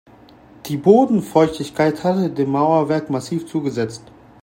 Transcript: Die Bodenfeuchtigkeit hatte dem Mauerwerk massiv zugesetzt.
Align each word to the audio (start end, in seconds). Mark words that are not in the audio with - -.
Die 0.65 0.77
Bodenfeuchtigkeit 0.77 2.03
hatte 2.03 2.31
dem 2.31 2.49
Mauerwerk 2.49 3.11
massiv 3.11 3.45
zugesetzt. 3.45 4.01